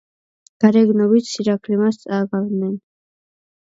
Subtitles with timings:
[0.65, 2.77] გარეგნობით სირაქლემას წააგავდნენ.